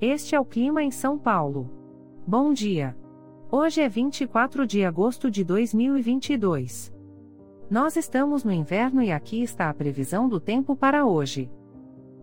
Este 0.00 0.34
é 0.34 0.40
o 0.40 0.44
clima 0.44 0.82
em 0.82 0.90
São 0.90 1.16
Paulo. 1.16 1.70
Bom 2.26 2.52
dia. 2.52 2.94
Hoje 3.50 3.80
é 3.80 3.88
24 3.88 4.66
de 4.66 4.84
agosto 4.84 5.30
de 5.30 5.42
2022. 5.42 6.92
Nós 7.70 7.96
estamos 7.96 8.44
no 8.44 8.52
inverno 8.52 9.02
e 9.02 9.10
aqui 9.10 9.42
está 9.42 9.70
a 9.70 9.74
previsão 9.74 10.28
do 10.28 10.38
tempo 10.38 10.76
para 10.76 11.06
hoje. 11.06 11.50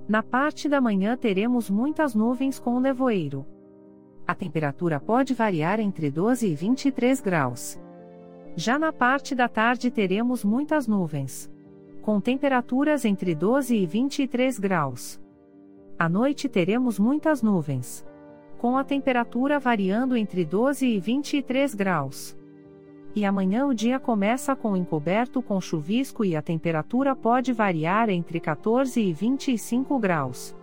Na 0.08 0.22
parte 0.22 0.70
da 0.70 0.80
manhã 0.80 1.18
teremos 1.18 1.68
muitas 1.68 2.14
nuvens 2.14 2.60
com 2.60 2.80
nevoeiro. 2.80 3.44
A 4.28 4.36
temperatura 4.36 5.00
pode 5.00 5.34
variar 5.34 5.80
entre 5.80 6.12
12 6.12 6.48
e 6.48 6.54
23 6.54 7.22
graus. 7.22 7.82
Já 8.56 8.78
na 8.78 8.94
parte 8.94 9.34
da 9.34 9.50
tarde 9.50 9.90
teremos 9.90 10.46
muitas 10.46 10.86
nuvens. 10.86 11.52
Com 12.04 12.22
temperaturas 12.22 13.04
entre 13.04 13.34
12 13.34 13.76
e 13.76 13.86
23 13.88 14.60
graus. 14.60 15.23
À 15.98 16.10
noite 16.10 16.50
teremos 16.50 16.98
muitas 16.98 17.42
nuvens. 17.42 18.06
Com 18.58 18.78
a 18.78 18.84
temperatura 18.84 19.60
variando 19.60 20.18
entre 20.18 20.44
12 20.44 20.88
e 20.88 21.00
23 21.00 21.76
graus. 21.76 22.38
E 23.16 23.24
amanhã 23.24 23.68
o 23.68 23.74
dia 23.74 24.00
começa 24.00 24.56
com 24.56 24.76
encoberto 24.76 25.42
com 25.42 25.62
chuvisco 25.62 26.26
e 26.26 26.36
a 26.36 26.42
temperatura 26.42 27.16
pode 27.16 27.54
variar 27.54 28.10
entre 28.10 28.40
14 28.40 29.00
e 29.00 29.14
25 29.14 30.00
graus. 30.00 30.56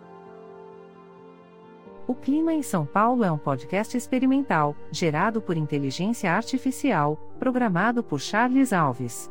O 2.08 2.14
Clima 2.14 2.52
em 2.52 2.62
São 2.62 2.84
Paulo 2.84 3.22
é 3.22 3.30
um 3.30 3.38
podcast 3.38 3.96
experimental, 3.96 4.74
gerado 4.90 5.40
por 5.40 5.56
inteligência 5.56 6.32
artificial, 6.32 7.16
programado 7.38 8.02
por 8.02 8.18
Charles 8.18 8.72
Alves. 8.72 9.30